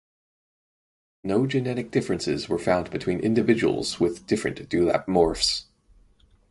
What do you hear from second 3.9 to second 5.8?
with different dewlap morphs.